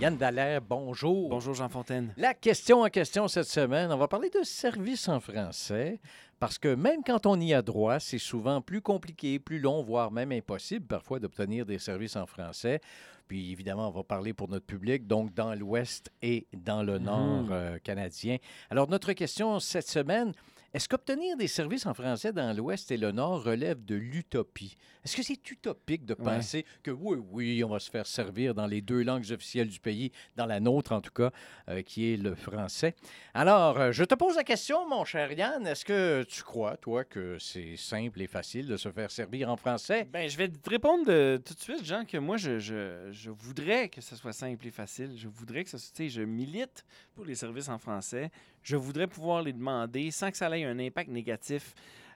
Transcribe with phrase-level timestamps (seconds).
[0.00, 1.28] Yann Dallaire, bonjour.
[1.28, 2.14] Bonjour Jean Fontaine.
[2.16, 6.00] La question en question cette semaine, on va parler de service en français,
[6.38, 10.10] parce que même quand on y a droit, c'est souvent plus compliqué, plus long, voire
[10.10, 12.80] même impossible parfois d'obtenir des services en français.
[13.28, 17.48] Puis évidemment, on va parler pour notre public, donc dans l'Ouest et dans le Nord
[17.50, 18.38] euh, canadien.
[18.70, 20.32] Alors notre question cette semaine,
[20.72, 24.76] est-ce qu'obtenir des services en français dans l'Ouest et le Nord relève de l'utopie?
[25.04, 26.24] Est-ce que c'est utopique de Ouais.
[26.36, 29.80] penser que oui, oui, on va se faire servir dans les deux langues officielles du
[29.80, 31.30] pays, dans la nôtre en tout cas,
[31.68, 32.94] euh, qui est le français?
[33.34, 35.66] Alors, euh, je te pose la question, mon cher Yann.
[35.66, 39.56] Est-ce que tu crois, toi, que c'est simple et facile de se faire servir en
[39.56, 40.06] français?
[40.12, 43.30] Ben, je vais te répondre de- tout de suite, Jean, que moi, je, je- je
[43.30, 45.14] voudrais que ce soit simple et facile.
[45.16, 46.84] Je voudrais que ça soit, tu sais, je milite
[47.14, 48.30] pour les services en français.
[48.62, 51.74] Je voudrais pouvoir les demander sans que ça un impact négatif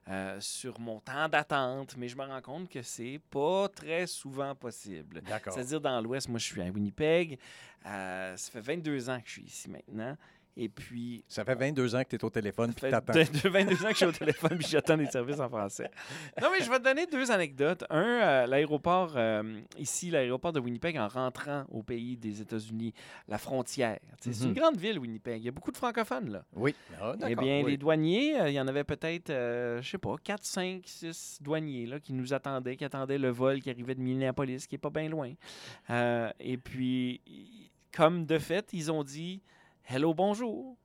[0.08, 4.54] euh, sur mon temps d'attente, mais je me rends compte que c'est pas très souvent
[4.54, 5.22] possible.
[5.26, 7.38] C'est-à-dire, dans l'Ouest, moi, je suis à Winnipeg.
[7.86, 10.16] Euh, ça fait 22 ans que je suis ici maintenant.
[10.56, 13.24] Et puis, Ça fait 22 ans que tu es au téléphone puis Ça que fait
[13.24, 13.32] t'attends.
[13.32, 15.90] de- de 22 ans que je suis au téléphone puis j'attends des services en français.
[16.40, 17.82] Non, mais je vais te donner deux anecdotes.
[17.90, 22.94] Un, euh, l'aéroport, euh, ici, l'aéroport de Winnipeg, en rentrant au pays des États-Unis,
[23.26, 23.98] la frontière.
[24.20, 24.46] C'est Mhm.
[24.48, 25.42] une grande ville, Winnipeg.
[25.42, 26.44] Il y a beaucoup de francophones, là.
[26.54, 26.72] Oui.
[27.00, 27.72] Ah, Eh bien, oui.
[27.72, 31.86] les douaniers, euh, il y en avait peut-être, je sais pas, 4, 5, 6 douaniers
[31.86, 34.90] là, qui nous attendaient, qui attendaient le vol qui arrivait de Minneapolis, qui est pas
[34.90, 35.32] bien loin.
[36.38, 37.20] Et puis,
[37.92, 39.42] comme de fait, ils ont dit
[39.86, 40.76] Hello, bonjour.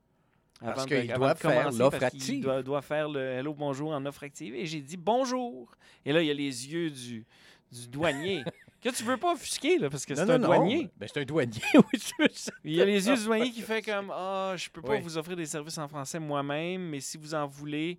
[0.59, 2.43] Parce Avant de- qu'ils doivent faire l'offre parce active.
[2.43, 4.53] doivent, doivent faire le Hello, bonjour en offre active.
[4.55, 5.73] Et j'ai dit bonjour.
[6.05, 7.25] Et là, il y a les yeux du,
[7.71, 8.43] du douanier.
[8.81, 10.47] que tu veux pas offusquer, là, parce que c'est un non, non.
[10.47, 10.89] douanier.
[10.97, 11.61] Ben, c'est un douanier.
[12.65, 15.01] Il y a les yeux du douanier qui fait comme Ah, je peux pas Oui.
[15.01, 17.97] vous offrir des services en français moi-même, mais si vous en voulez,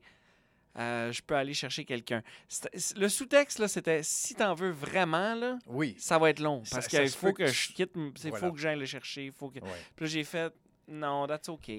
[0.78, 2.22] euh, je peux aller chercher quelqu'un.
[2.96, 5.96] Le sous-texte, là, c'était si t'en veux vraiment, là, Oui.
[5.98, 6.62] ça va être long.
[6.70, 8.36] Parce qu'il faut que, je quitte, il Voilà.
[8.46, 9.30] faut que j'aille le chercher.
[9.30, 9.60] Faut que...
[9.60, 9.68] Ouais.
[9.96, 10.52] Puis là, j'ai fait
[10.90, 11.70] Non, that's OK.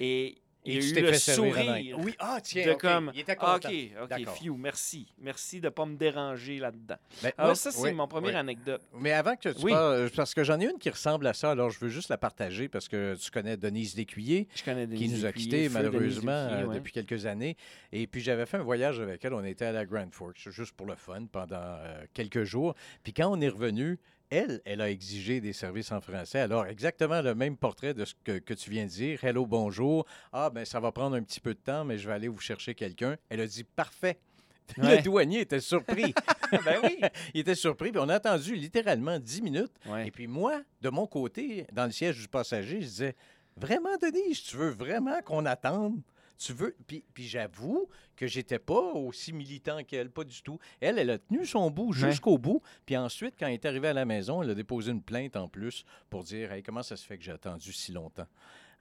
[0.00, 1.98] Et il a eu le sourire.
[2.00, 2.80] Oui, ah, tiens, de OK.
[2.80, 3.68] comme, Il était Ah, content.
[3.70, 4.36] OK, OK, D'accord.
[4.36, 5.06] Fiu, merci.
[5.18, 6.96] Merci de ne pas me déranger là-dedans.
[7.22, 8.36] Ben, Alors, moi, ça, c'est oui, mon première oui.
[8.36, 8.82] anecdote.
[8.98, 9.72] Mais avant que tu Oui.
[9.72, 12.18] parles, parce que j'en ai une qui ressemble à ça, alors je veux juste la
[12.18, 16.44] partager parce que tu connais Denise Lécuyer, Je connais qui Denise nous a quittés malheureusement
[16.48, 16.74] Lécuyer, euh, ouais.
[16.74, 17.56] depuis quelques années.
[17.92, 20.72] Et puis j'avais fait un voyage avec elle, on était à la Grand Forks, juste
[20.72, 22.74] pour le fun, pendant euh, quelques jours.
[23.02, 23.98] Puis quand on est revenu,
[24.30, 26.40] elle, elle a exigé des services en français.
[26.40, 29.22] Alors, exactement le même portrait de ce que, que tu viens de dire.
[29.24, 30.06] Hello, bonjour.
[30.32, 32.38] Ah, ben ça va prendre un petit peu de temps, mais je vais aller vous
[32.40, 33.16] chercher quelqu'un.
[33.28, 34.18] Elle a dit parfait.
[34.78, 34.98] Ouais.
[34.98, 36.14] Le douanier était surpris.
[36.64, 37.00] ben oui.
[37.34, 37.90] Il était surpris.
[37.90, 39.72] Puis on a attendu littéralement 10 minutes.
[39.84, 40.06] Ouais.
[40.06, 43.16] Et puis moi, de mon côté, dans le siège du passager, je disais
[43.56, 46.00] Vraiment, Denise, tu veux vraiment qu'on attende
[46.40, 46.76] tu veux.
[46.86, 50.58] Puis, puis j'avoue que j'étais pas aussi militant qu'elle, pas du tout.
[50.80, 52.62] Elle, elle a tenu son bout jusqu'au bout.
[52.86, 55.48] Puis ensuite, quand elle est arrivée à la maison, elle a déposé une plainte en
[55.48, 58.26] plus pour dire Hey, comment ça se fait que j'ai attendu si longtemps?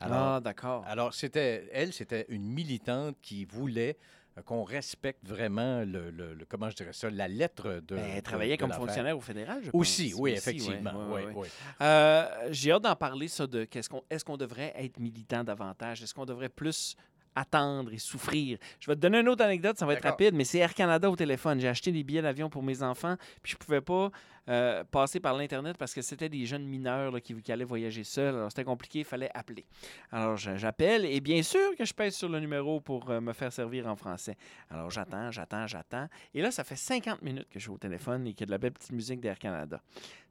[0.02, 0.84] Alors, ah, d'accord.
[0.88, 3.98] alors c'était, elle, c'était une militante qui voulait
[4.38, 7.96] euh, qu'on respecte vraiment le, le- le- comment je dirais ça, la lettre de.
[7.98, 10.20] Ben, elle travaillait comme fonctionnaire au fédéral, je Aussi, pense.
[10.22, 11.12] oui, effectivement.
[11.14, 11.48] ouais, oui, oui.
[11.82, 16.02] Euh, J'ai hâte d'en parler, ça, de qu'est-ce qu'on est-ce qu'on devrait être militant davantage?
[16.02, 16.96] Est-ce qu'on devrait plus
[17.36, 18.58] attendre et souffrir?
[18.80, 21.10] Je vais te donner une autre anecdote, ça va être rapide, mais c'est Air Canada
[21.10, 21.60] au téléphone.
[21.60, 24.12] J'ai acheté des billets d'avion pour mes enfants, puis je pouvais pas
[24.50, 28.04] euh, passer par l'Internet parce que c'était des jeunes mineurs là, qui, qui allaient voyager
[28.04, 28.34] seuls.
[28.36, 29.66] Alors, c'était compliqué, il fallait appeler.
[30.12, 33.54] Alors, j'appelle et bien sûr que je pèse sur le numéro pour euh, me faire
[33.54, 34.36] servir en français.
[34.72, 36.08] Alors, j'attends, j'attends, j'attends.
[36.34, 38.48] Et là, ça fait 50 minutes que je suis au téléphone et qu'il y a
[38.48, 39.80] de la belle petite musique d'Air Canada.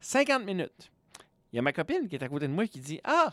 [0.01, 0.91] 50 minutes.
[1.53, 3.33] Il y a ma copine qui est à côté de moi qui dit Ah,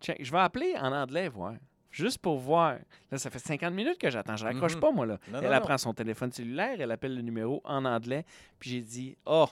[0.00, 1.54] check, je vais appeler en anglais voir.
[1.90, 2.78] Juste pour voir.
[3.10, 4.36] Là, ça fait 50 minutes que j'attends.
[4.36, 4.80] Je raccroche Mhm.
[4.80, 5.18] pas, moi, là.
[5.28, 5.60] Non, elle non, non.
[5.60, 8.24] prend son téléphone cellulaire, elle appelle le numéro en anglais.
[8.58, 9.48] Puis j'ai dit Oh,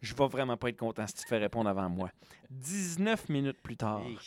[0.00, 2.10] je vais vraiment pas être content si tu te fais répondre avant moi.
[2.50, 4.18] 19 minutes plus tard, Hey.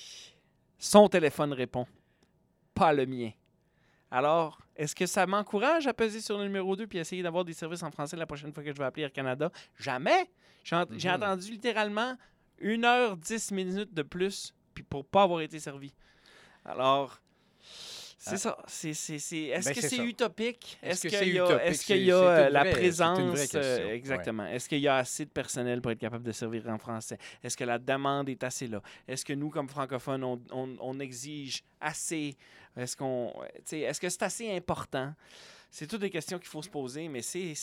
[0.78, 1.88] son téléphone répond.
[2.74, 3.32] Pas le mien.
[4.12, 7.54] Alors, est-ce que ça m'encourage à peser sur le numéro 2 puis essayer d'avoir des
[7.54, 9.52] services en français la prochaine fois que je vais appeler Air Canada?
[9.80, 10.30] Jamais!
[10.64, 11.08] J'ai Mhm.
[11.08, 12.16] attendu littéralement
[12.62, 15.94] 1 heure 10 minutes de plus puis pour pas avoir été servi.
[16.66, 17.20] Alors,
[18.20, 18.38] C'est Ah.
[18.38, 18.58] ça.
[18.68, 20.04] C'est, c'est, c'est- Est-ce Ben, que c'est ça.
[20.04, 20.78] utopique?
[20.82, 23.54] Est-ce que qu'il y a, est-ce qu'il y la vraie- présence?
[23.56, 23.96] euh, ouais.
[23.96, 24.46] exactement.
[24.48, 27.18] Est-ce qu'il y a assez de personnel pour être capable de servir en français?
[27.44, 28.82] Est-ce que la demande est assez là?
[29.08, 32.36] Est-ce que nous, comme francophones, on, on- on exige assez?
[32.76, 33.32] Est-ce qu'on,
[33.72, 35.14] est-ce que c'est assez important?
[35.70, 37.54] C'est toutes des questions qu'il faut se poser, mais c'est,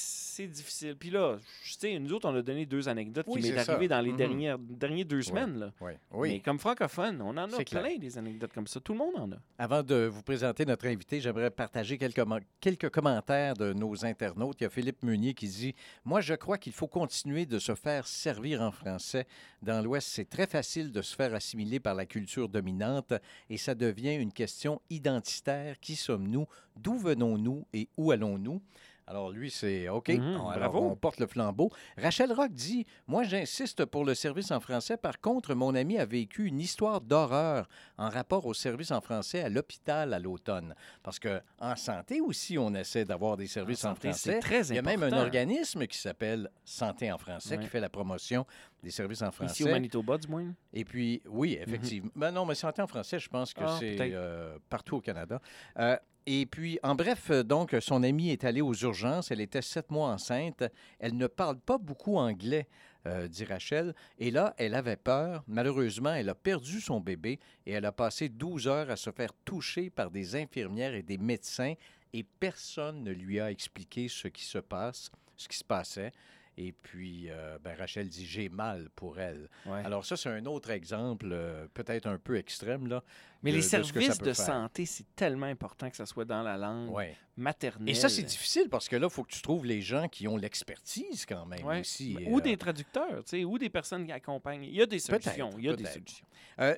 [0.47, 0.95] difficile.
[0.97, 3.65] Puis là, tu sais, nous autres, on a donné deux anecdotes Oui, qui m'est c'est
[3.65, 3.73] ça.
[3.73, 4.17] arrivé dans les Mhm.
[4.17, 5.59] dernières, dernières deux semaines.
[5.59, 5.73] Là.
[6.13, 6.31] Oui.
[6.31, 7.99] Mais comme francophone, on en a plein clair.
[7.99, 8.79] des anecdotes comme ça.
[8.81, 9.37] Tout le monde en a.
[9.59, 12.23] Avant de vous présenter notre invité, j'aimerais partager quelques,
[12.61, 14.57] quelques commentaires de nos internautes.
[14.61, 15.75] Il y a Philippe Meunier qui dit
[16.05, 19.27] Moi, je crois qu'il faut continuer de se faire servir en français.
[19.63, 23.15] Dans l'Ouest, c'est très facile de se faire assimiler par la culture dominante
[23.49, 25.81] et ça devient une question identitaire.
[25.81, 26.47] Qui sommes-nous?
[26.77, 27.67] D'où venons-nous?
[27.73, 28.61] Et où allons-nous?
[29.07, 30.09] Alors lui, c'est OK.
[30.09, 30.89] Mhm, On- alors, bravo.
[30.93, 31.71] on porte le flambeau.
[31.99, 34.97] Rachel Rock dit Moi, j'insiste pour le service en français.
[34.97, 37.69] Par contre, mon ami a vécu une histoire d'horreur
[37.99, 40.75] en rapport au service en français à l'hôpital à l'automne.
[41.03, 44.33] Parce que en santé aussi, on essaie d'avoir des services en, santé, français.
[44.33, 47.81] c'est très Il y a même un organisme qui s'appelle Santé en français qui fait
[47.81, 48.47] la promotion
[48.83, 49.71] des services en Ici au français.
[49.71, 50.47] Manitoba, du moins.
[50.73, 52.11] Et puis, oui, effectivement.
[52.17, 55.41] Ben non, mais santé en français, je pense que Ah, c'est euh, partout au Canada.
[55.79, 59.31] Euh, et puis, en bref, euh, donc, son amie est allée aux urgences.
[59.31, 60.65] Elle était sept mois enceinte.
[60.99, 62.67] Elle ne parle pas beaucoup anglais,
[63.07, 63.95] euh, dit Rachel.
[64.19, 65.45] Et là, elle avait peur.
[65.47, 69.35] Malheureusement, elle a perdu son bébé et elle a passé 12 heures à se faire
[69.45, 71.75] toucher par des infirmières et des médecins.
[72.15, 76.13] Et personne ne lui a expliqué ce qui se passe, ce qui se passait.
[76.57, 79.49] Et puis, euh, ben, Rachel dit J'ai mal pour elle.
[79.67, 79.83] Ouais.
[79.85, 83.03] Alors ça, c'est un autre exemple, euh, peut-être un peu extrême, là.
[83.43, 85.97] Mais de- les de ce que ça services peut de santé, c'est tellement important que
[85.97, 87.15] ça soit dans la langue Ouais.
[87.37, 87.91] maternelle.
[87.91, 90.27] Et ça, c'est difficile parce que là, il faut que tu trouves les gens qui
[90.27, 91.81] ont l'expertise quand même Ouais.
[91.81, 92.17] aussi.
[92.27, 94.65] Ou euh, des traducteurs, tu sais, ou des personnes qui accompagnent.
[94.65, 95.51] Il y a des solutions.
[95.59, 96.25] Il y a des solutions.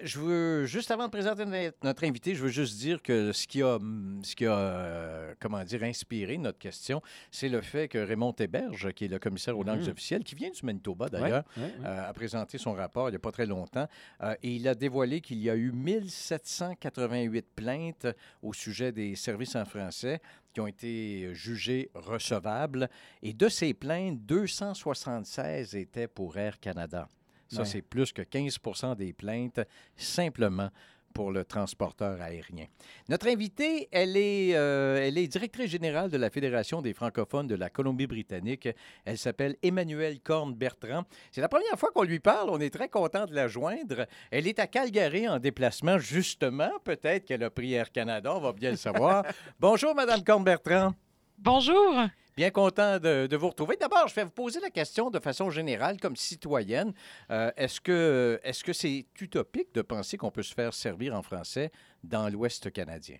[0.02, 3.46] Je veux, juste avant de présenter no- notre invité, je veux juste dire que ce
[3.46, 7.00] qui a, hum, ce qui a comment dire, inspiré notre question,
[7.30, 9.90] c'est le fait que Raymond Héberge, qui est le commissaire aux langues Mhm.
[9.90, 13.32] officielles, qui vient du Manitoba d'ailleurs, euh, a présenté son rapport il n'y a pas
[13.32, 13.86] très longtemps
[14.22, 18.06] euh, et il a dévoilé qu'il y a eu 1788 plaintes
[18.42, 20.20] au sujet des services en français
[20.52, 22.88] qui ont été jugées recevables.
[23.22, 27.08] Et de ces plaintes, 276 étaient pour Air Canada.
[27.48, 27.64] Ça, Ouais.
[27.66, 29.60] c'est plus que 15% des plaintes
[29.96, 30.70] simplement
[31.16, 32.66] pour le transporteur aérien.
[33.08, 37.54] Notre invitée, elle est, euh, elle est directrice générale de la Fédération des francophones de
[37.54, 38.68] la Colombie-Britannique.
[39.06, 41.04] Elle s'appelle Emmanuelle Corne-Bertrand.
[41.32, 42.50] C'est la première fois qu'on lui parle.
[42.50, 44.04] On est très content de la joindre.
[44.30, 46.70] Elle est à Calgary en déplacement, justement.
[46.84, 49.24] Peut-être qu'elle a pris Air Canada, on va bien le savoir.
[49.58, 50.92] Bonjour, Madame Corne-Bertrand.
[51.38, 51.94] Bonjour.
[52.36, 53.76] Bien content de, de vous retrouver.
[53.76, 56.92] D'abord, je vais vous poser la question de façon générale, comme citoyenne.
[57.30, 61.22] Euh, est-ce que est-ce que c'est utopique de penser qu'on peut se faire servir en
[61.22, 61.72] français
[62.04, 63.16] dans l'Ouest canadien?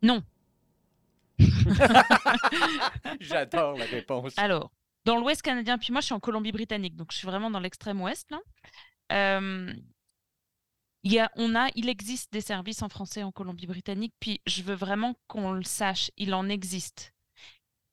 [0.00, 0.22] Non.
[3.20, 4.38] J'adore la réponse.
[4.38, 4.70] Alors,
[5.04, 8.00] dans l'Ouest canadien, puis moi je suis en Colombie-Britannique, donc je suis vraiment dans l'extrême
[8.00, 8.40] ouest là.
[9.12, 9.72] Euh,
[11.02, 14.62] il y a, on a, il existe des services en français en Colombie-Britannique, puis je
[14.62, 17.13] veux vraiment qu'on le sache, il en existe.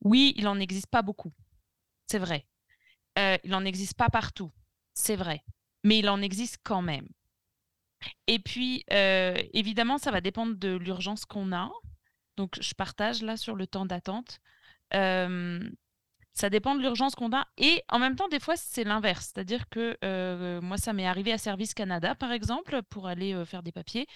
[0.02, 1.32] Oui, il en existe pas beaucoup,
[2.06, 2.46] c'est vrai.
[3.18, 4.50] Euh, il en existe pas partout,
[4.94, 5.44] c'est vrai,
[5.84, 7.08] mais il en existe quand même.
[8.26, 11.70] Et puis, euh, évidemment, ça va dépendre de l'urgence qu'on a.
[12.36, 14.40] Donc, je partage là sur le temps d'attente.
[14.94, 15.60] Euh,
[16.34, 17.46] ça dépend de l'urgence qu'on a.
[17.58, 19.32] Et en même temps, des fois, c'est l'inverse.
[19.34, 23.44] C'est-à-dire que euh, moi, ça m'est arrivé à Service Canada, par exemple, pour aller euh,
[23.44, 24.06] faire des papiers,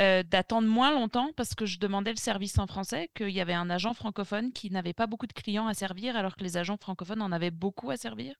[0.00, 3.52] euh, d'attendre moins longtemps parce que je demandais le service en français, qu'il y avait
[3.54, 6.76] un agent francophone qui n'avait pas beaucoup de clients à servir, alors que les agents
[6.80, 8.34] francophones en avaient beaucoup à servir.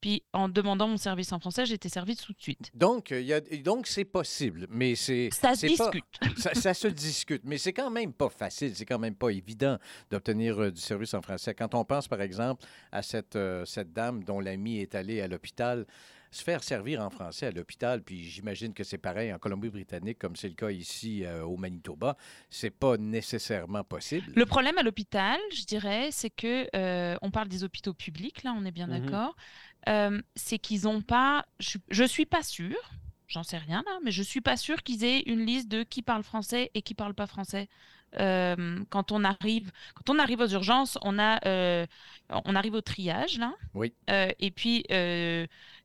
[0.00, 2.70] Puis, en demandant mon service en français, j'étais servie tout de suite.
[2.74, 6.04] Donc, il y a, donc c'est possible, mais c'est Ça se pas- discute.
[6.38, 9.78] ça, ça se discute, mais c'est quand même pas facile, c'est quand même pas évident
[10.10, 11.54] d'obtenir du service en français.
[11.54, 15.28] Quand on pense, par exemple, à cette, euh, cette dame dont l'ami est allé à
[15.28, 15.86] l'hôpital,
[16.30, 20.34] se faire servir en français à l'hôpital, puis j'imagine que c'est pareil en Colombie-Britannique, comme
[20.34, 22.16] c'est le cas ici euh, au Manitoba,
[22.48, 24.32] c'est pas nécessairement possible.
[24.34, 28.54] Le problème à l'hôpital, je dirais, c'est que euh, on parle des hôpitaux publics, là,
[28.56, 29.00] on est bien Mhm.
[29.04, 29.36] d'accord.
[29.88, 31.44] Euh, c'est qu'ils n'ont pas.
[31.60, 32.78] Je, suis- je suis pas sûre,
[33.32, 36.02] j'en sais rien là, mais je suis pas sûre qu'ils aient une liste de qui
[36.02, 37.68] parle français et qui parle pas français.
[38.20, 41.86] Euh, quand on arrive, quand on arrive aux urgences, on a, euh,
[42.28, 43.54] on arrive au triage là.
[43.72, 43.94] Oui.
[44.10, 44.84] Euh, et puis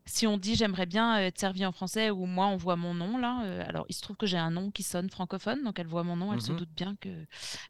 [0.07, 3.17] si on dit j'aimerais bien être servi en français ou moi on voit mon nom
[3.19, 5.87] là, euh, alors il se trouve que j'ai un nom qui sonne francophone, donc elle
[5.87, 6.57] voit mon nom, elle se Mhm.
[6.59, 7.09] doute bien que,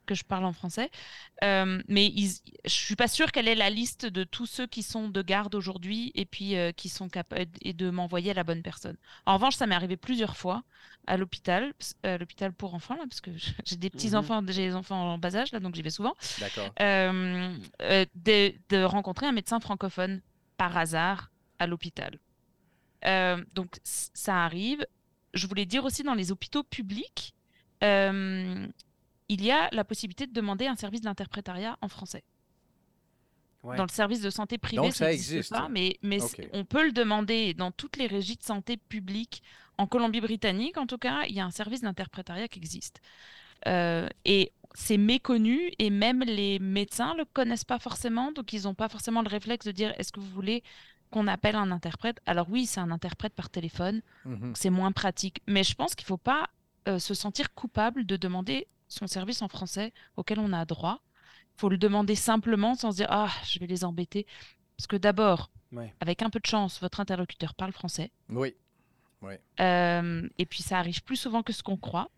[0.06, 0.90] que je parle en français.
[1.44, 4.84] Euh, mais ils- je suis pas sûre quelle est la liste de tous ceux qui
[4.84, 8.62] sont de garde aujourd'hui et puis euh, qui sont capables et de m'envoyer la bonne
[8.64, 8.98] personne.
[9.26, 10.64] En revanche, ça m'est arrivé plusieurs fois
[11.08, 13.32] à l'hôpital, à l'hôpital pour enfants là, parce que
[13.66, 14.16] j'ai des petits Mhm.
[14.16, 16.74] enfants, j'ai des enfants en bas âge là, donc j'y vais souvent D'accord.
[16.82, 20.22] euh, euh, de, de rencontrer un médecin francophone
[20.58, 22.18] par hasard à l'hôpital.
[23.06, 24.86] Euh, donc ça arrive.
[25.34, 27.34] Je voulais dire aussi dans les hôpitaux publics,
[27.84, 28.68] euh,
[29.30, 32.24] il y a la possibilité de demander un service d'interprétariat en français.
[33.64, 33.76] Ouais.
[33.76, 35.50] Dans le service de santé privé, Donc, ça existe.
[35.50, 35.98] pas, mais,
[36.54, 39.44] on peut le demander dans toutes les régies de santé publiques.
[39.80, 43.02] En Colombie-Britannique, en tout cas, il y a un service d'interprétariat qui existe.
[43.68, 48.76] Euh, et c'est méconnu et même les médecins le connaissent pas forcément, donc ils n'ont
[48.76, 50.64] pas forcément le réflexe de dire est-ce que vous voulez
[51.10, 54.54] qu'on appelle un interprète Alors oui, c'est un interprète par téléphone, Mhm.
[54.56, 55.42] c'est moins pratique.
[55.48, 56.50] Mais je pense qu'il faut pas
[56.88, 61.02] euh, se sentir coupable de demander son service en français auquel on a droit.
[61.56, 64.26] Il faut le demander simplement sans se dire ah je vais les embêter,
[64.78, 65.94] parce que d'abord, Ouais.
[66.00, 68.12] avec un peu de chance, votre interlocuteur parle français.
[68.30, 68.56] Oui.
[69.60, 72.10] Euh, et puis ça arrive plus souvent que ce qu'on croit.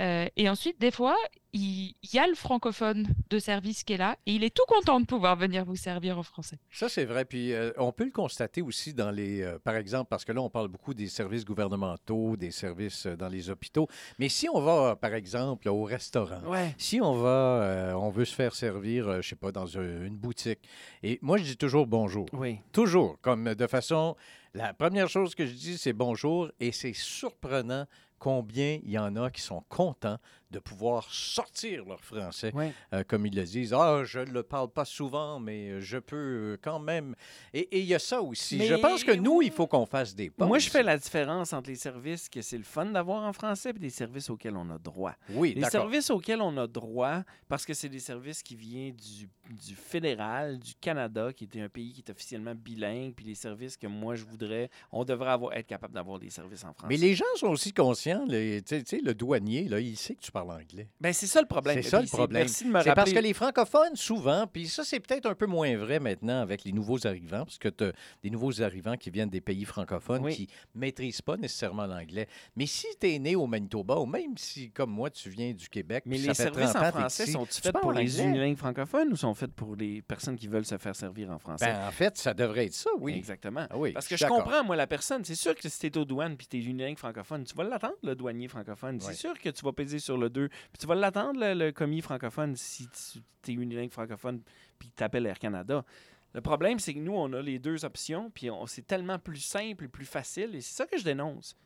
[0.00, 1.16] Euh, et ensuite, des fois,
[1.52, 4.62] il il y, a le francophone de service qui est là et il est tout
[4.68, 6.58] content de pouvoir venir vous servir en français.
[6.72, 7.24] Ça, c'est vrai.
[7.24, 9.42] Puis euh, on peut le constater aussi dans les.
[9.42, 13.28] euh, par exemple, parce que là, on parle beaucoup des services gouvernementaux, des services dans
[13.28, 13.88] les hôpitaux.
[14.18, 16.74] Mais si on va, par exemple, au restaurant, Ouais.
[16.78, 20.04] si on va, euh, on veut se faire servir, euh, je sais pas, dans un-
[20.06, 20.60] une boutique.
[21.02, 22.26] Et moi, je dis toujours bonjour.
[22.32, 22.58] Oui.
[22.72, 23.20] Toujours.
[23.20, 24.16] Comme de façon.
[24.54, 26.50] La première chose que je dis, c'est bonjour.
[26.58, 27.86] Et c'est surprenant
[28.20, 30.18] combien il y en a qui sont contents
[30.50, 32.52] de pouvoir sortir leur français
[32.92, 33.72] euh, comme ils le disent.
[33.72, 37.14] Ah, je ne le parle pas souvent, mais je peux euh, quand même.
[37.54, 38.64] Et il y a ça aussi.
[38.66, 40.48] je pense que nous, il faut qu'on fasse des pauses.
[40.48, 43.70] Moi, je fais la différence entre les services que c'est le fun d'avoir en français
[43.70, 45.14] et des services auxquels on a droit.
[45.30, 49.28] Oui, Les services auxquels on a droit, parce que c'est des services qui viennent du,
[49.50, 53.76] du fédéral, du Canada, qui est un pays qui est officiellement bilingue, puis les services
[53.76, 56.88] que moi je voudrais, on devrait avoir, être capable d'avoir des services en français.
[56.88, 58.09] Mais les gens sont aussi conscients.
[58.28, 60.88] Tu tu sais, le douanier, là, il sait que tu parles anglais.
[61.00, 61.82] Ben, c'est ça le problème.
[61.82, 62.42] C'est ça, le problème.
[62.42, 63.14] Merci de me C'est parce rappeler.
[63.14, 66.72] que les francophones, souvent, puis ça, c'est peut-être un peu moins vrai maintenant avec les
[66.72, 70.34] nouveaux arrivants, parce que tu as des nouveaux arrivants qui viennent des pays francophones Oui.
[70.34, 72.26] qui ne maîtrisent pas nécessairement l'anglais.
[72.56, 75.68] Mais si tu es né au Manitoba, ou même si, comme moi, tu viens du
[75.68, 79.12] Québec, Mais les services 30 ans, en français sont-ils tu faits pour les unilingues francophones
[79.12, 81.66] ou sont faits pour les personnes qui veulent se faire servir en français?
[81.66, 83.14] Ben, en fait, ça devrait être ça, oui.
[83.16, 83.66] Exactement.
[83.70, 85.24] Ah oui, Parce que je comprends, moi, la personne.
[85.24, 88.14] C'est sûr que si t'es aux douanes puis t'es unilingue francophone, tu vas l'attendre, le
[88.14, 88.96] douanier francophone.
[88.96, 89.00] Ouais.
[89.00, 90.48] C'est sûr que tu vas peser sur le 2.
[90.48, 94.40] Puis tu vas l'attendre, le, le commis francophone, si tu es unilingue francophone
[94.78, 95.84] puis que t'appelles Air Canada.
[96.32, 99.40] Le problème, c'est que nous, on a les deux options, puis on- c'est tellement plus
[99.40, 101.56] simple et plus facile, et c'est ça que je dénonce,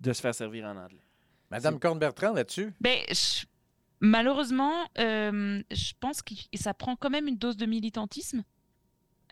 [0.00, 1.02] de se faire servir en anglais.
[1.50, 2.72] Madame Corne-Bertrand, là-dessus?
[2.80, 3.44] Ben, je-
[4.00, 8.44] malheureusement, euh, je pense que ça prend quand même une dose de militantisme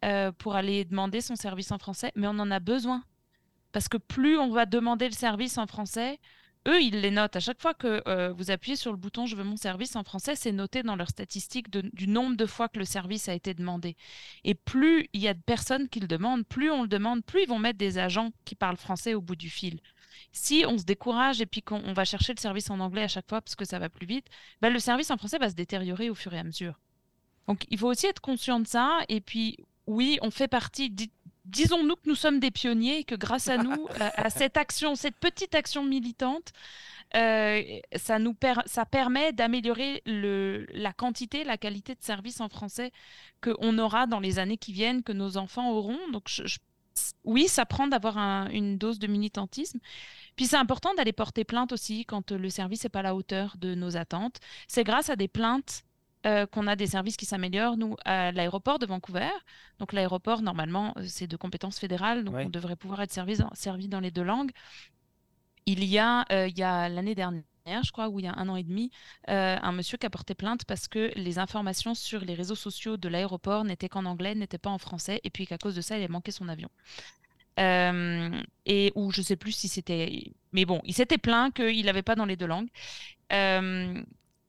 [0.04, 3.02] euh, pour aller demander son service en français, mais on en a besoin.
[3.72, 6.18] Parce que plus on va demander le service en français,
[6.66, 7.36] eux, ils les notent.
[7.36, 10.04] À chaque fois que euh, vous appuyez sur le bouton Je veux mon service en
[10.04, 13.54] français, c'est noté dans leurs statistiques du nombre de fois que le service a été
[13.54, 13.96] demandé.
[14.44, 17.42] Et plus il y a de personnes qui le demandent, plus on le demande, plus
[17.42, 19.80] ils vont mettre des agents qui parlent français au bout du fil.
[20.32, 23.08] Si on se décourage et puis qu'on on va chercher le service en anglais à
[23.08, 24.26] chaque fois parce que ça va plus vite,
[24.60, 26.78] ben, le service en français va se détériorer au fur et à mesure.
[27.46, 28.98] Donc il faut aussi être conscient de ça.
[29.08, 29.56] Et puis
[29.86, 30.94] oui, on fait partie.
[31.48, 34.94] Disons-nous que nous sommes des pionniers et que grâce à nous, à, à cette action,
[34.94, 36.52] cette petite action militante,
[37.16, 37.62] euh,
[37.96, 42.92] ça nous per- ça permet d'améliorer la quantité, la qualité de service en français
[43.42, 45.98] qu'on aura dans les années qui viennent, que nos enfants auront.
[46.12, 46.58] Donc je- je-
[47.24, 49.78] oui, ça prend d'avoir un- une dose de militantisme.
[50.36, 53.56] Puis c'est important d'aller porter plainte aussi quand le service n'est pas à la hauteur
[53.58, 54.36] de nos attentes.
[54.66, 55.84] C'est grâce à des plaintes
[56.26, 57.76] euh, qu'on a des services qui s'améliorent.
[57.76, 59.30] Nous, à l'aéroport de Vancouver,
[59.78, 62.44] donc l'aéroport, normalement, euh, c'est de compétence fédérale, donc Ouais.
[62.46, 64.50] on devrait pouvoir être servi, servi dans les deux langues.
[65.66, 67.42] Il y a, euh, il y a l'année dernière,
[67.84, 68.90] je crois, ou il y a un an et demi,
[69.28, 72.96] euh, un monsieur qui a porté plainte parce que les informations sur les réseaux sociaux
[72.96, 75.98] de l'aéroport n'étaient qu'en anglais, n'étaient pas en français, et puis qu'à cause de ça,
[75.98, 76.70] il a manqué son avion.
[77.60, 82.02] Euh, et ou je sais plus si c'était, mais bon, il s'était plaint qu'il n'avait
[82.04, 82.68] pas dans les deux langues.
[83.32, 84.00] Euh,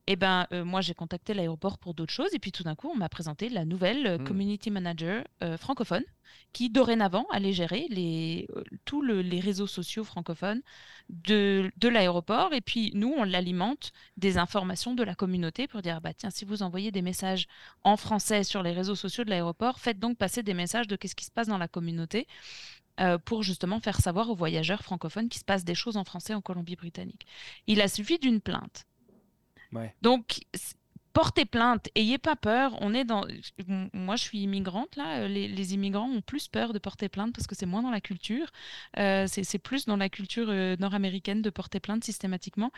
[0.09, 2.89] et ben, euh, moi, j'ai contacté l'aéroport pour d'autres choses, et puis tout d'un coup,
[2.93, 4.23] on m'a présenté la nouvelle euh, Hmm.
[4.25, 6.03] community manager euh, francophone
[6.51, 10.61] qui dorénavant allait gérer les, euh, tous le- les réseaux sociaux francophones
[11.09, 12.53] de, de l'aéroport.
[12.53, 16.43] Et puis nous, on l'alimente des informations de la communauté pour dire, bah, tiens, si
[16.43, 17.45] vous envoyez des messages
[17.83, 21.15] en français sur les réseaux sociaux de l'aéroport, faites donc passer des messages de qu'est-ce
[21.15, 22.27] qui se passe dans la communauté.
[23.25, 26.41] pour justement faire savoir aux voyageurs francophones qu'il se passe des choses en français en
[26.41, 27.25] Colombie-Britannique.
[27.67, 28.85] Il a suffi d'une plainte.
[29.73, 29.93] Ouais.
[30.01, 30.39] Donc,
[31.13, 32.77] portez plainte, ayez pas peur.
[32.81, 33.25] On est dans.
[33.93, 35.27] Moi, je suis immigrante là.
[35.27, 38.01] Les, les immigrants ont plus peur de porter plainte parce que c'est moins dans la
[38.01, 38.47] culture.
[38.97, 42.71] Euh, c'est plus dans la culture euh, nord-américaine de porter plainte systématiquement.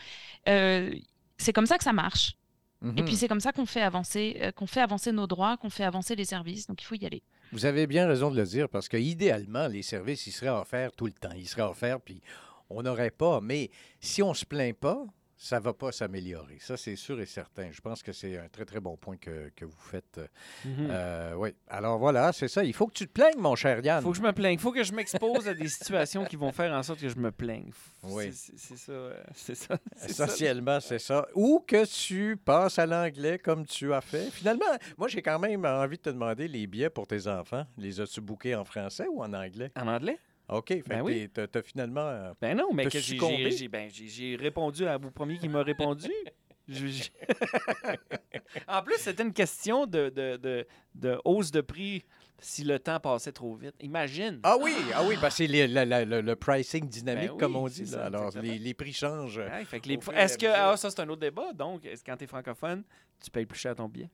[0.48, 0.94] Euh,
[1.38, 2.36] c'est comme ça que ça marche.
[2.82, 2.98] Mhm.
[2.98, 5.70] Et puis c'est comme ça qu'on fait avancer, euh, qu'on fait avancer nos droits, qu'on
[5.70, 6.66] fait avancer les services.
[6.66, 7.22] Donc il faut y aller.
[7.52, 10.92] Vous avez bien raison de le dire parce que idéalement, les services, ils seraient offerts
[10.92, 11.32] tout le temps.
[11.36, 12.22] Ils seraient offerts, puis
[12.70, 13.40] on n'aurait pas.
[13.40, 13.70] Mais
[14.00, 15.04] si on se plaint pas,
[15.44, 16.58] ça va pas s'améliorer.
[16.60, 17.72] Ça, c'est sûr et certain.
[17.72, 20.20] Je pense que c'est un très, très bon point que, que vous faites.
[20.64, 20.86] Mhm.
[20.88, 21.50] Euh, oui.
[21.68, 22.62] Alors voilà, c'est ça.
[22.62, 24.04] Il faut que tu te plaignes, mon cher Yann.
[24.04, 24.56] faut que je me plaigne.
[24.58, 27.32] faut que je m'expose à des situations qui vont faire en sorte que je me
[27.32, 27.72] plaigne.
[28.04, 28.32] Oui.
[28.32, 28.92] C'est- ça.
[28.92, 29.78] euh, C'est ça.
[29.96, 30.24] c'est ça.
[30.26, 31.26] Essentiellement, c'est ça.
[31.34, 34.30] Ou que tu passes à l'anglais comme tu as fait.
[34.30, 34.64] Finalement,
[34.96, 37.66] moi, j'ai quand même envie de te demander les billets pour tes enfants.
[37.76, 39.72] Les as-tu bookés en français ou en anglais?
[39.74, 40.18] En anglais?
[40.48, 40.68] OK.
[40.68, 41.14] Fait Ben que oui.
[41.20, 42.00] t'es- t'as t'as finalement...
[42.06, 45.62] euh, Ben non, mais que j'ai- ben, j'ai- j'ai répondu à vous premier qui m'a
[45.62, 46.10] répondu.
[46.68, 47.08] Je-
[48.68, 52.04] en plus, c'était une question de, de, de, de hausse de prix
[52.38, 53.74] si le temps passait trop vite.
[53.80, 54.38] Imagine.
[54.44, 57.66] Ah oui, ah oui, parce que c'est le, le pricing dynamique, Ben oui, comme on
[57.66, 57.84] dit.
[57.86, 58.04] là.
[58.06, 59.38] Alors, les, les prix changent.
[59.38, 60.46] Ouais, fait que les- au fur et à Est-ce que.
[60.46, 61.52] Ah, ça, c'est un autre débat.
[61.52, 62.84] Donc, est-ce que quand tu es francophone,
[63.22, 64.10] tu payes plus cher ton billet?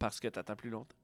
[0.00, 0.96] Parce que tu attends plus longtemps?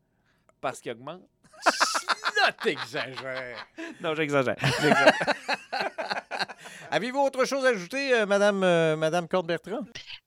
[0.61, 1.23] Parce qu'il augmente?
[2.37, 3.67] Là, t'exagères.
[4.01, 4.57] Non, j'exagère.
[4.61, 5.15] J'exagère.
[6.91, 9.85] Avez-vous autre chose à ajouter, euh, Madame, euh, Madame Cordes-Bertrand?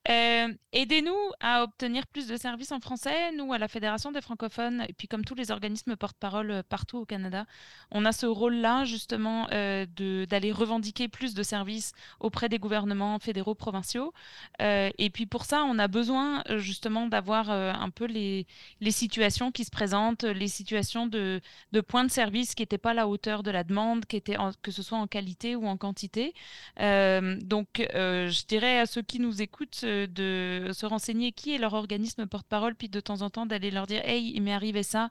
[0.08, 3.32] Euh, Aidez-nous à obtenir plus de services en français.
[3.32, 7.00] Nous, à la Fédération des francophones, et puis comme tous les organismes porte-parole euh, partout
[7.00, 7.48] au Canada,
[7.90, 9.88] on a ce rôle-là justement euh,
[10.28, 14.14] d'aller revendiquer plus de services auprès des gouvernements fédéraux, provinciaux.
[14.62, 18.46] Euh, et puis pour ça, on a besoin justement d'avoir un peu les,
[18.82, 21.42] les situations qui se présentent, les situations de,
[21.72, 24.84] de points de service qui n'étaient pas à la hauteur de la demande, que ce
[24.84, 26.36] soit en qualité ou en quantité.
[26.78, 32.26] Donc, je dirais à ceux qui nous écoutent de se renseigner qui est leur organisme
[32.26, 35.10] porte-parole, puis de temps en temps d'aller leur dire Hey, il m'est arrivé ça.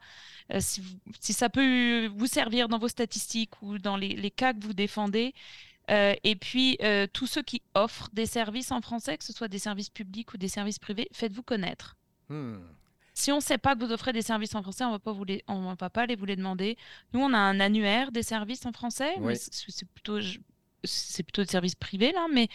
[0.53, 4.31] Euh, si, vous- si ça peut vous servir dans vos statistiques ou dans les, les
[4.31, 5.35] cas que vous défendez.
[5.91, 9.49] Euh, et puis, euh, tous ceux qui offrent des services en français, que ce soit
[9.49, 11.97] des services publics ou des services privés, faites-vous connaître.
[12.29, 12.59] Hmm.
[13.15, 15.01] Si on ne sait pas que vous offrez des services en français, on
[15.49, 16.77] on va pas aller vous les demander.
[17.13, 19.35] Nous, on a un annuaire des services en français, Oui.
[19.37, 20.21] c'est plutôt,
[20.85, 22.49] c'est plutôt des services privés là, mais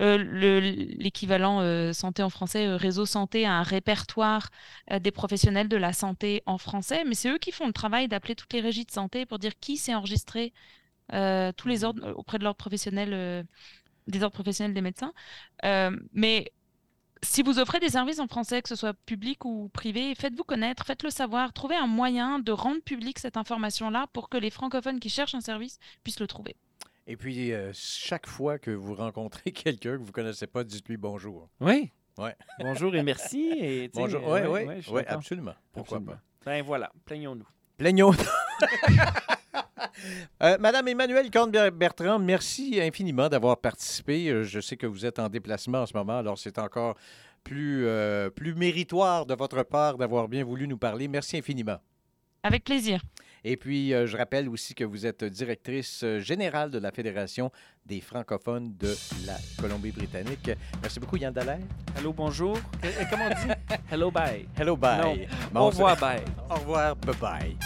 [0.00, 4.50] euh, le- l'équivalent euh, santé en français, euh, réseau santé, a un répertoire
[5.00, 8.34] des professionnels de la santé en français, mais c'est eux qui font le travail d'appeler
[8.34, 10.52] toutes les régies de santé pour dire qui s'est enregistré
[11.10, 13.46] tous les ordres euh, auprès de l'ordre professionnel,
[14.06, 15.12] des ordres professionnels des médecins.
[16.12, 16.52] Mais
[17.22, 20.84] si vous offrez des services en français, que ce soit public ou privé, faites-vous connaître,
[20.86, 25.10] faites-le savoir, trouvez un moyen de rendre public cette information-là pour que les francophones qui
[25.10, 26.56] cherchent un service puissent le trouver.
[27.10, 30.98] Et puis, euh, chaque fois que vous rencontrez quelqu'un que vous ne connaissez pas, dites-lui
[30.98, 31.48] bonjour.
[31.60, 31.90] Oui.
[32.18, 32.36] Ouais.
[32.60, 33.50] Bonjour et merci.
[33.58, 34.20] Et, Bonjour.
[34.28, 35.54] euh, Oui, ouais, oui, ouais, absolument.
[35.72, 36.20] Pourquoi Absolument.
[36.44, 37.44] Ben voilà, plaignons-nous.
[37.44, 37.50] pas?
[37.78, 38.12] Plaignons.
[40.42, 44.28] Euh, Madame Emmanuelle Corne-Bertrand, merci infiniment d'avoir participé.
[44.28, 46.94] Euh, Je sais que vous êtes en déplacement en ce moment, alors c'est encore
[47.42, 51.08] plus, euh, plus méritoire de votre part d'avoir bien voulu nous parler.
[51.08, 51.78] Merci infiniment.
[52.44, 53.00] Avec plaisir.
[53.44, 57.50] Et puis, euh, je rappelle aussi que vous êtes directrice euh, générale de la Fédération
[57.86, 58.94] des francophones de
[59.26, 60.50] la Colombie-Britannique.
[60.82, 61.60] Merci beaucoup, Yann Dallaire.
[61.96, 62.58] Hello, bonjour.
[63.10, 63.52] Comment on dit?
[63.90, 64.46] Hello, bye.
[64.58, 65.28] Hello, bye.
[65.52, 66.22] Bon, Au revoir, bye.
[66.50, 67.56] Au revoir, bye-bye.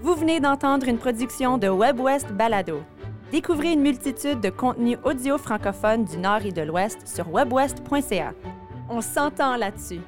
[0.00, 2.82] Vous venez d'entendre une production de WebWest Balado.
[3.32, 8.34] Découvrez une multitude de contenus audio francophones du Nord et de l'Ouest sur webwest.ca.
[8.90, 10.02] On s'entend là-dessus.